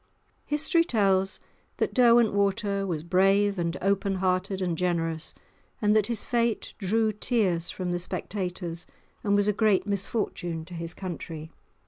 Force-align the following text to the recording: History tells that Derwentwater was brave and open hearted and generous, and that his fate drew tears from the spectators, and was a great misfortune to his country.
History 0.47 0.83
tells 0.83 1.39
that 1.77 1.93
Derwentwater 1.93 2.87
was 2.87 3.03
brave 3.03 3.59
and 3.59 3.77
open 3.83 4.15
hearted 4.15 4.59
and 4.59 4.75
generous, 4.75 5.35
and 5.79 5.95
that 5.95 6.07
his 6.07 6.23
fate 6.23 6.73
drew 6.79 7.11
tears 7.11 7.69
from 7.69 7.91
the 7.91 7.99
spectators, 7.99 8.87
and 9.23 9.35
was 9.35 9.47
a 9.47 9.53
great 9.53 9.85
misfortune 9.85 10.65
to 10.65 10.73
his 10.73 10.95
country. 10.95 11.51